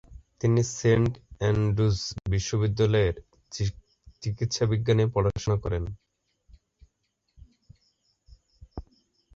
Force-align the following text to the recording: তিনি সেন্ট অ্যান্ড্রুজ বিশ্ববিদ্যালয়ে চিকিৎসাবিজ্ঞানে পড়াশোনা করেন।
তিনি 0.41 0.61
সেন্ট 0.79 1.11
অ্যান্ড্রুজ 1.39 1.97
বিশ্ববিদ্যালয়ে 2.29 3.09
চিকিৎসাবিজ্ঞানে 4.23 5.05
পড়াশোনা 5.15 5.57
করেন। 5.63 5.83